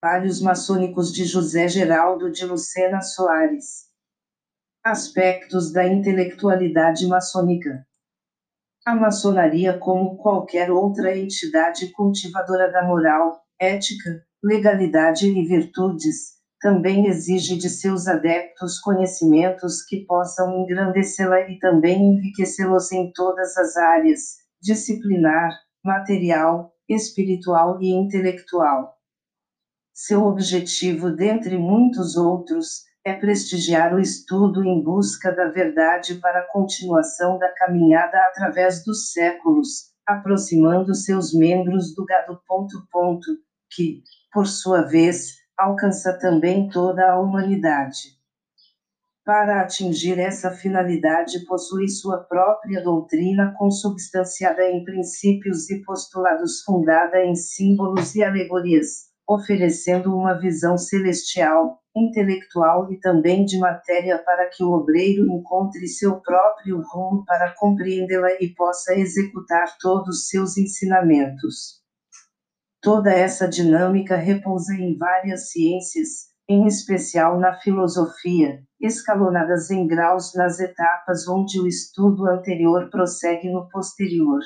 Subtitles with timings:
[0.00, 3.88] Trabalhos maçônicos de José Geraldo de Lucena Soares.
[4.84, 7.84] Aspectos da intelectualidade maçônica.
[8.86, 17.58] A maçonaria, como qualquer outra entidade cultivadora da moral, ética, legalidade e virtudes, também exige
[17.58, 24.20] de seus adeptos conhecimentos que possam engrandecê-la e também enriquecê-los em todas as áreas,
[24.62, 25.50] disciplinar,
[25.84, 28.97] material, espiritual e intelectual.
[30.00, 36.46] Seu objetivo, dentre muitos outros, é prestigiar o estudo em busca da verdade para a
[36.52, 42.40] continuação da caminhada através dos séculos, aproximando seus membros do gado.
[42.46, 43.26] Ponto, ponto,
[43.68, 48.16] que, por sua vez, alcança também toda a humanidade.
[49.24, 57.34] Para atingir essa finalidade, possui sua própria doutrina consubstanciada em princípios e postulados fundada em
[57.34, 64.72] símbolos e alegorias, oferecendo uma visão celestial, intelectual e também de matéria para que o
[64.72, 71.82] obreiro encontre seu próprio rumo para compreendê-la e possa executar todos seus ensinamentos.
[72.80, 80.58] Toda essa dinâmica repousa em várias ciências, em especial na filosofia, escalonadas em graus nas
[80.58, 84.40] etapas onde o estudo anterior prossegue no posterior.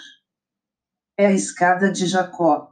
[1.16, 2.71] É a escada de Jacó.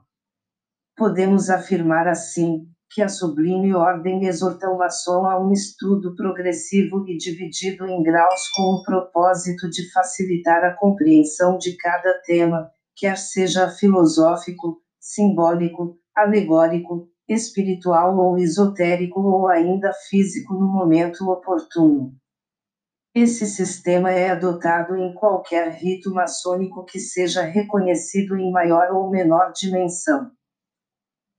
[1.00, 7.16] Podemos afirmar assim, que a sublime ordem exorta o maçom a um estudo progressivo e
[7.16, 13.70] dividido em graus com o propósito de facilitar a compreensão de cada tema, quer seja
[13.70, 22.12] filosófico, simbólico, alegórico, espiritual ou esotérico ou ainda físico no momento oportuno.
[23.14, 29.50] Esse sistema é adotado em qualquer rito maçônico que seja reconhecido em maior ou menor
[29.52, 30.30] dimensão.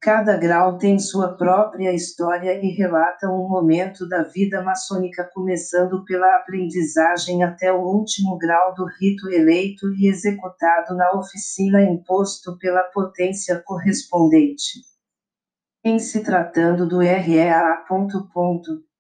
[0.04, 6.38] Cada grau tem sua própria história e relata um momento da vida maçônica, começando pela
[6.38, 13.62] aprendizagem até o último grau do rito eleito e executado na oficina imposto pela potência
[13.64, 14.80] correspondente.
[15.86, 17.86] Em se tratando do REA.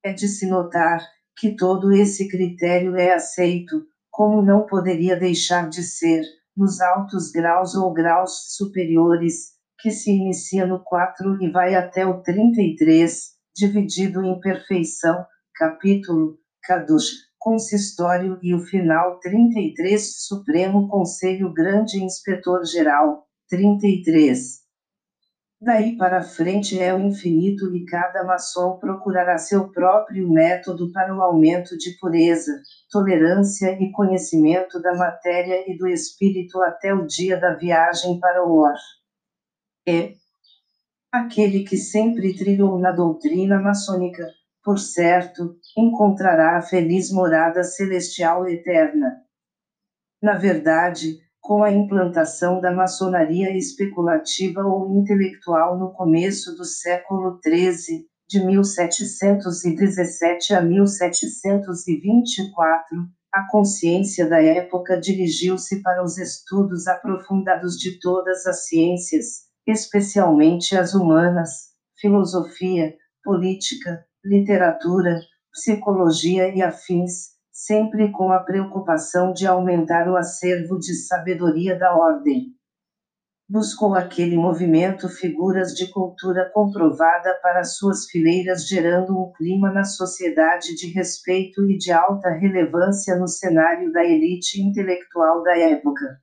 [0.03, 1.03] É de se notar
[1.35, 6.22] que todo esse critério é aceito, como não poderia deixar de ser,
[6.56, 12.22] nos altos graus ou graus superiores que se inicia no 4 e vai até o
[12.22, 15.25] 33, dividido em perfeição,
[15.56, 17.09] capítulo, Kadush,
[17.40, 24.62] consistório e o final 33, Supremo Conselho Grande Inspetor Geral, 33.
[25.59, 31.22] Daí para frente é o infinito e cada maçom procurará seu próprio método para o
[31.22, 32.52] aumento de pureza,
[32.92, 38.58] tolerância e conhecimento da matéria e do espírito até o dia da viagem para o
[38.58, 38.75] Or
[39.88, 40.14] é
[41.12, 44.28] aquele que sempre trilhou na doutrina maçônica,
[44.64, 49.18] por certo, encontrará a feliz morada celestial eterna.
[50.22, 58.06] Na verdade, com a implantação da maçonaria especulativa ou intelectual no começo do século XIII,
[58.30, 68.46] de 1717 a 1724, a consciência da época dirigiu-se para os estudos aprofundados de todas
[68.46, 75.19] as ciências, especialmente as humanas, filosofia, política, literatura,
[75.51, 82.55] psicologia e afins, sempre com a preocupação de aumentar o acervo de sabedoria da ordem.
[83.47, 90.73] Buscou aquele movimento figuras de cultura comprovada para suas fileiras, gerando um clima na sociedade
[90.75, 96.21] de respeito e de alta relevância no cenário da elite intelectual da época.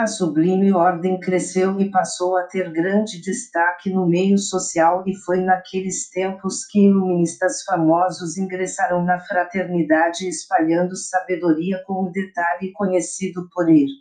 [0.00, 5.42] A sublime ordem cresceu e passou a ter grande destaque no meio social e foi
[5.42, 13.68] naqueles tempos que iluministas famosos ingressaram na fraternidade espalhando sabedoria com o detalhe conhecido por
[13.68, 13.92] ele.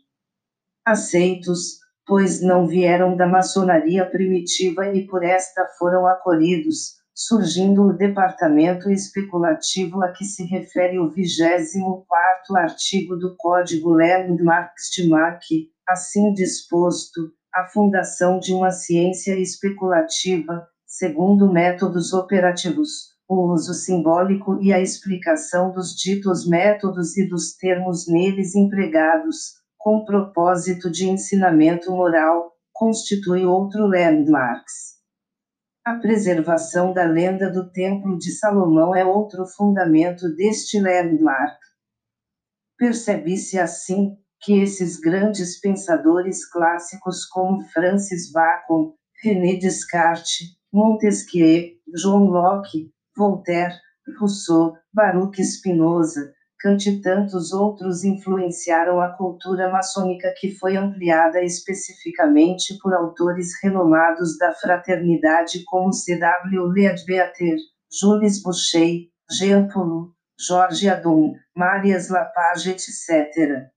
[0.85, 8.89] Aceitos, pois não vieram da maçonaria primitiva e por esta foram acolhidos, surgindo o departamento
[8.89, 17.31] especulativo a que se refere o 24 artigo do Código Landmarks de Mack, assim disposto,
[17.53, 25.71] a fundação de uma ciência especulativa, segundo métodos operativos, o uso simbólico e a explicação
[25.71, 33.87] dos ditos métodos e dos termos neles empregados, com propósito de ensinamento moral, constitui outro
[33.87, 34.99] landmarks.
[35.85, 41.57] A preservação da lenda do Templo de Salomão é outro fundamento deste landmark.
[42.77, 48.93] Percebe-se assim, que esses grandes pensadores clássicos como Francis Bacon,
[49.23, 53.75] René Descartes, Montesquieu, João Locke, Voltaire,
[54.19, 62.77] Rousseau, Baruch Spinoza, Kant e tantos outros influenciaram a cultura maçônica que foi ampliada especificamente
[62.81, 66.65] por autores renomados da fraternidade como C.W.
[66.67, 67.55] Leadbeater,
[67.89, 73.69] Jules Boucher, Jean Paul, Jorge Adon, Marias Lapage, etc.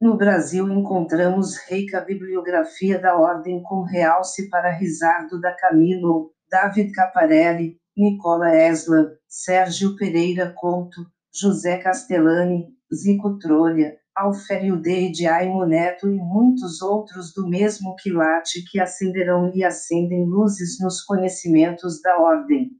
[0.00, 7.76] No Brasil encontramos rica bibliografia da ordem com realce para Risardo da Camilo, David Caparelli,
[7.94, 16.80] Nicola Esla, Sérgio Pereira Couto, José Castellani, Zico Trolha, Alfério de Aimo Neto e muitos
[16.80, 22.70] outros do mesmo quilate que acenderão e acendem luzes nos conhecimentos da ordem.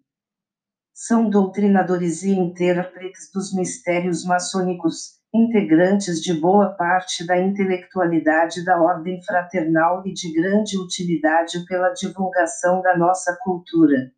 [1.02, 9.24] São doutrinadores e intérpretes dos mistérios maçônicos, integrantes de boa parte da intelectualidade da ordem
[9.24, 14.12] fraternal e de grande utilidade pela divulgação da nossa cultura.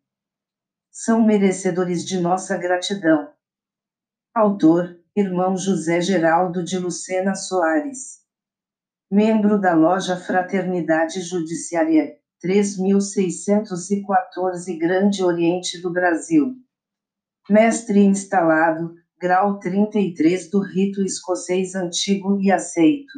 [0.91, 3.31] São merecedores de nossa gratidão.
[4.35, 8.25] Autor: Irmão José Geraldo de Lucena Soares.
[9.09, 16.61] Membro da Loja Fraternidade Judiciária 3614 Grande Oriente do Brasil.
[17.49, 23.11] Mestre instalado, grau 33 do rito escocês antigo e aceito.